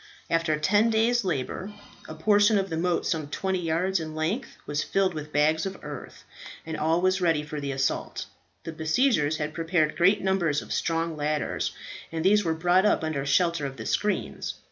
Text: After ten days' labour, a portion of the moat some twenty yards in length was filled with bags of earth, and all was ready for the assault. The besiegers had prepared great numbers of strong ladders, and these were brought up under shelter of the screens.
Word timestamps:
After 0.31 0.57
ten 0.57 0.89
days' 0.89 1.23
labour, 1.23 1.73
a 2.07 2.15
portion 2.15 2.57
of 2.57 2.71
the 2.71 2.75
moat 2.75 3.05
some 3.05 3.27
twenty 3.27 3.59
yards 3.59 3.99
in 3.99 4.15
length 4.15 4.57
was 4.65 4.81
filled 4.81 5.13
with 5.13 5.31
bags 5.31 5.63
of 5.67 5.77
earth, 5.83 6.23
and 6.65 6.75
all 6.75 7.01
was 7.01 7.21
ready 7.21 7.43
for 7.43 7.61
the 7.61 7.71
assault. 7.71 8.25
The 8.63 8.71
besiegers 8.71 9.37
had 9.37 9.53
prepared 9.53 9.95
great 9.95 10.19
numbers 10.23 10.63
of 10.63 10.73
strong 10.73 11.15
ladders, 11.15 11.71
and 12.11 12.25
these 12.25 12.43
were 12.43 12.55
brought 12.55 12.83
up 12.83 13.03
under 13.03 13.23
shelter 13.27 13.63
of 13.67 13.77
the 13.77 13.85
screens. 13.85 14.55